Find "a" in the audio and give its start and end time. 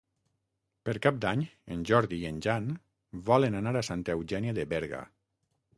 3.83-3.87